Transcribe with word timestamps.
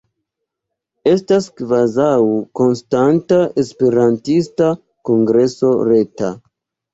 Estas 1.09 1.49
kvazaŭ 1.59 2.13
konstanta 2.61 3.37
Esperantista 3.65 4.71
Kongreso 5.11 5.71
Reta. 5.93 6.33